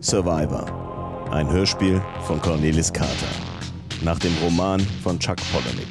Survivor. 0.00 1.28
Ein 1.32 1.50
Hörspiel 1.50 2.00
von 2.26 2.40
Cornelis 2.40 2.92
Carter. 2.92 3.26
Nach 4.02 4.18
dem 4.18 4.32
Roman 4.42 4.80
von 5.02 5.18
Chuck 5.18 5.36
Palahniuk. 5.52 5.88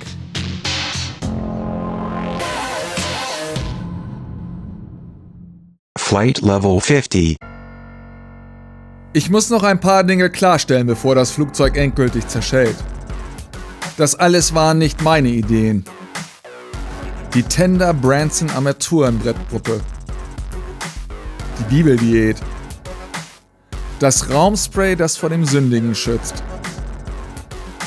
Flight 5.97 6.41
Level 6.41 6.79
50. 6.79 7.35
Ich 9.11 9.29
muss 9.29 9.49
noch 9.49 9.63
ein 9.63 9.79
paar 9.79 10.05
Dinge 10.05 10.29
klarstellen, 10.29 10.87
bevor 10.87 11.15
das 11.15 11.31
Flugzeug 11.31 11.75
endgültig 11.75 12.27
zerschellt. 12.27 12.77
Das 13.97 14.15
alles 14.15 14.55
waren 14.55 14.77
nicht 14.77 15.01
meine 15.03 15.29
Ideen. 15.29 15.83
Die 17.33 17.43
Tender 17.43 17.93
Branson 17.93 18.49
Armaturenbrettgruppe. 18.51 19.81
Die 21.59 21.75
Bibeldiät. 21.75 22.37
Das 23.99 24.29
Raumspray, 24.29 24.95
das 24.95 25.17
vor 25.17 25.29
dem 25.29 25.43
Sündigen 25.43 25.95
schützt. 25.95 26.43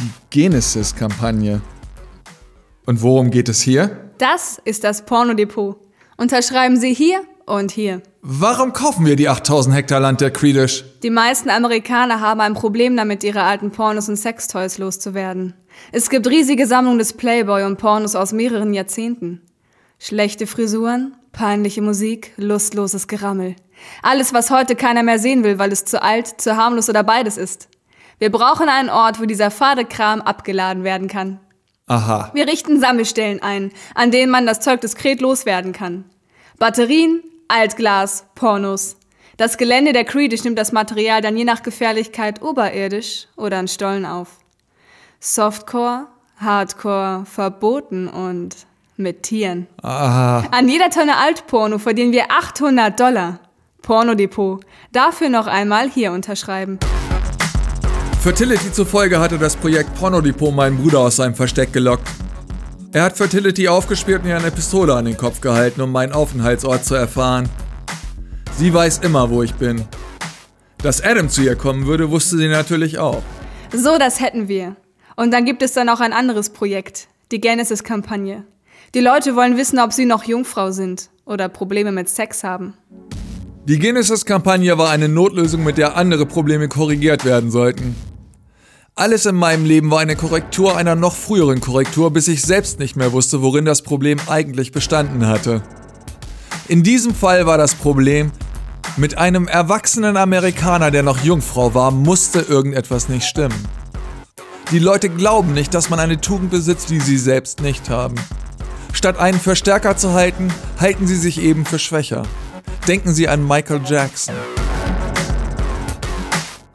Die 0.00 0.10
Genesis-Kampagne. 0.30 1.60
Und 2.84 3.00
worum 3.00 3.30
geht 3.30 3.48
es 3.48 3.60
hier? 3.60 4.10
Das 4.19 4.60
ist 4.64 4.83
das 4.83 5.06
Pornodepot. 5.06 5.78
Unterschreiben 6.16 6.77
Sie 6.77 6.92
hier 6.92 7.20
und 7.46 7.70
hier. 7.70 8.02
Warum 8.23 8.73
kaufen 8.73 9.06
wir 9.06 9.14
die 9.14 9.28
8000 9.28 9.77
Hektar 9.77 10.00
Land 10.00 10.20
der 10.20 10.33
Creedish? 10.33 10.84
Die 11.05 11.10
meisten 11.10 11.48
Amerikaner 11.48 12.19
haben 12.19 12.41
ein 12.41 12.55
Problem 12.55 12.97
damit, 12.97 13.22
ihre 13.22 13.45
alten 13.45 13.70
Pornos 13.70 14.08
und 14.08 14.16
Sextoys 14.16 14.78
loszuwerden. 14.78 15.55
Es 15.92 16.11
gibt 16.11 16.27
riesige 16.27 16.66
Sammlungen 16.66 16.98
des 16.98 17.12
Playboy 17.12 17.62
und 17.62 17.78
Pornos 17.78 18.16
aus 18.16 18.33
mehreren 18.33 18.74
Jahrzehnten. 18.74 19.42
Schlechte 20.00 20.48
Frisuren, 20.48 21.14
peinliche 21.33 21.83
Musik, 21.83 22.33
lustloses 22.37 23.09
Gerammel. 23.09 23.57
Alles, 24.02 24.33
was 24.34 24.51
heute 24.51 24.77
keiner 24.77 25.02
mehr 25.02 25.19
sehen 25.19 25.45
will, 25.45 25.59
weil 25.59 25.73
es 25.73 25.84
zu 25.84 26.03
alt, 26.03 26.41
zu 26.41 26.56
harmlos 26.56 26.89
oder 26.89 27.03
beides 27.03 27.36
ist. 27.36 27.69
Wir 28.19 28.31
brauchen 28.31 28.69
einen 28.69 28.91
Ort, 28.91 29.20
wo 29.20 29.25
dieser 29.25 29.51
fade 29.51 29.84
Kram 29.84 30.20
abgeladen 30.20 30.84
werden 30.84 31.08
kann. 31.08 31.41
Aha. 31.86 32.31
Wir 32.34 32.47
richten 32.47 32.78
Sammelstellen 32.78 33.42
ein, 33.42 33.73
an 33.95 34.11
denen 34.11 34.31
man 34.31 34.47
das 34.47 34.61
Zeug 34.61 34.81
diskret 34.81 35.20
loswerden 35.20 35.73
kann. 35.73 36.05
Batterien, 36.58 37.23
Altglas, 37.48 38.27
Pornos. 38.34 38.97
Das 39.36 39.56
Gelände 39.56 39.92
der 39.92 40.05
Creedish 40.05 40.45
nimmt 40.45 40.58
das 40.58 40.70
Material 40.70 41.23
dann 41.23 41.36
je 41.36 41.45
nach 41.45 41.62
Gefährlichkeit 41.62 42.42
oberirdisch 42.42 43.27
oder 43.36 43.58
in 43.58 43.69
Stollen 43.69 44.05
auf. 44.05 44.39
Softcore, 45.19 46.06
Hardcore, 46.36 47.25
verboten 47.25 48.06
und 48.06 48.55
mit 49.01 49.25
Tieren. 49.25 49.67
Aha. 49.83 50.45
An 50.51 50.69
jeder 50.69 50.91
Tonne 50.91 51.17
Altporno 51.17 51.79
verdienen 51.79 52.12
wir 52.12 52.31
800 52.31 52.98
Dollar. 52.98 53.41
Pornodepot. 53.83 54.65
Dafür 54.92 55.29
noch 55.29 55.47
einmal 55.47 55.91
hier 55.91 56.12
unterschreiben. 56.12 56.79
Fertility 58.20 58.70
zufolge 58.73 59.19
hatte 59.19 59.39
das 59.39 59.57
Projekt 59.57 59.95
Pornodepot 59.95 60.55
meinen 60.55 60.77
Bruder 60.77 61.01
aus 61.01 61.17
seinem 61.17 61.34
Versteck 61.34 61.73
gelockt. 61.73 62.07
Er 62.92 63.05
hat 63.05 63.17
Fertility 63.17 63.69
aufgespielt 63.69 64.19
und 64.19 64.27
mir 64.27 64.37
eine 64.37 64.51
Pistole 64.51 64.95
an 64.95 65.05
den 65.05 65.17
Kopf 65.17 65.41
gehalten, 65.41 65.81
um 65.81 65.92
meinen 65.92 66.12
Aufenthaltsort 66.12 66.85
zu 66.85 66.95
erfahren. 66.95 67.48
Sie 68.59 68.75
weiß 68.75 68.98
immer, 68.98 69.31
wo 69.31 69.42
ich 69.42 69.55
bin. 69.55 69.85
Dass 70.83 71.03
Adam 71.03 71.29
zu 71.29 71.42
ihr 71.42 71.57
kommen 71.57 71.87
würde, 71.87 72.11
wusste 72.11 72.37
sie 72.37 72.48
natürlich 72.48 72.98
auch. 72.98 73.23
So, 73.73 73.97
das 73.97 74.20
hätten 74.20 74.48
wir. 74.48 74.77
Und 75.17 75.33
dann 75.33 75.45
gibt 75.45 75.62
es 75.62 75.73
dann 75.73 75.89
auch 75.89 76.01
ein 76.01 76.12
anderes 76.12 76.51
Projekt, 76.51 77.09
die 77.31 77.41
Genesis-Kampagne. 77.41 78.45
Die 78.95 79.00
Leute 79.00 79.36
wollen 79.36 79.56
wissen, 79.56 79.78
ob 79.78 79.92
sie 79.92 80.05
noch 80.05 80.25
Jungfrau 80.25 80.70
sind 80.70 81.11
oder 81.25 81.48
Probleme 81.48 81.92
mit 81.92 82.09
Sex 82.09 82.42
haben. 82.42 82.75
Die 83.67 83.78
Genesis-Kampagne 83.78 84.78
war 84.78 84.91
eine 84.91 85.09
Notlösung, 85.09 85.62
mit 85.62 85.78
der 85.78 85.97
andere 85.97 86.27
Probleme 86.27 86.69
korrigiert 86.69 87.25
werden 87.25 87.51
sollten. 87.51 87.95
Alles 88.97 89.27
in 89.27 89.36
meinem 89.36 89.64
Leben 89.64 89.91
war 89.91 90.01
eine 90.01 90.17
Korrektur 90.17 90.77
einer 90.77 90.95
noch 90.95 91.14
früheren 91.14 91.61
Korrektur, 91.61 92.13
bis 92.13 92.27
ich 92.29 92.42
selbst 92.42 92.80
nicht 92.80 92.96
mehr 92.96 93.13
wusste, 93.13 93.42
worin 93.42 93.64
das 93.64 93.83
Problem 93.83 94.18
eigentlich 94.29 94.73
bestanden 94.73 95.27
hatte. 95.27 95.62
In 96.68 96.83
diesem 96.83 97.14
Fall 97.14 97.47
war 97.47 97.58
das 97.58 97.74
Problem, 97.74 98.33
mit 98.97 99.17
einem 99.17 99.47
erwachsenen 99.47 100.17
Amerikaner, 100.17 100.91
der 100.91 101.02
noch 101.02 101.23
Jungfrau 101.23 101.74
war, 101.74 101.91
musste 101.91 102.41
irgendetwas 102.41 103.08
nicht 103.08 103.24
stimmen. 103.24 103.64
Die 104.73 104.79
Leute 104.79 105.08
glauben 105.08 105.52
nicht, 105.52 105.74
dass 105.74 105.91
man 105.91 106.01
eine 106.01 106.20
Tugend 106.20 106.51
besitzt, 106.51 106.91
die 106.91 107.01
sie 107.01 107.17
selbst 107.17 107.61
nicht 107.61 107.89
haben. 107.89 108.17
Statt 108.92 109.18
einen 109.18 109.39
für 109.39 109.56
stärker 109.56 109.96
zu 109.96 110.12
halten, 110.12 110.52
halten 110.78 111.06
sie 111.06 111.17
sich 111.17 111.40
eben 111.40 111.64
für 111.64 111.78
schwächer. 111.78 112.24
Denken 112.89 113.12
Sie 113.12 113.28
an 113.28 113.46
Michael 113.46 113.83
Jackson. 113.86 114.34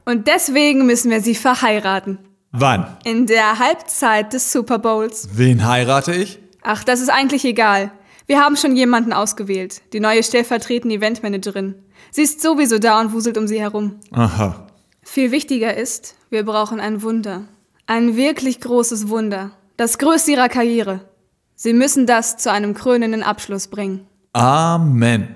Und 0.05 0.27
deswegen 0.27 0.85
müssen 0.85 1.09
wir 1.11 1.21
sie 1.21 1.35
verheiraten. 1.35 2.19
Wann? 2.51 2.97
In 3.03 3.25
der 3.25 3.59
Halbzeit 3.59 4.33
des 4.33 4.51
Super 4.51 4.79
Bowls. 4.79 5.29
Wen 5.33 5.67
heirate 5.67 6.13
ich? 6.13 6.39
Ach, 6.61 6.83
das 6.83 7.01
ist 7.01 7.09
eigentlich 7.09 7.43
egal. 7.43 7.91
Wir 8.27 8.39
haben 8.39 8.55
schon 8.55 8.75
jemanden 8.75 9.13
ausgewählt. 9.13 9.81
Die 9.93 9.99
neue 9.99 10.23
stellvertretende 10.23 10.95
Eventmanagerin. 10.95 11.75
Sie 12.11 12.21
ist 12.21 12.41
sowieso 12.41 12.79
da 12.79 13.01
und 13.01 13.13
wuselt 13.13 13.37
um 13.37 13.47
sie 13.47 13.59
herum. 13.59 13.99
Aha. 14.11 14.67
Viel 15.03 15.31
wichtiger 15.31 15.75
ist, 15.75 16.15
wir 16.29 16.45
brauchen 16.45 16.79
ein 16.79 17.01
Wunder. 17.03 17.43
Ein 17.87 18.15
wirklich 18.15 18.61
großes 18.61 19.09
Wunder. 19.09 19.51
Das 19.77 19.97
größte 19.97 20.31
ihrer 20.31 20.49
Karriere. 20.49 21.01
Sie 21.55 21.73
müssen 21.73 22.05
das 22.05 22.37
zu 22.37 22.51
einem 22.51 22.73
krönenden 22.73 23.23
Abschluss 23.23 23.67
bringen. 23.67 24.07
Amen. 24.33 25.33